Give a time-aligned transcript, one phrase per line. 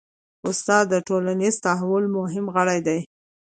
[0.49, 2.99] استاد د ټولنیز تحول مهم غړی دی.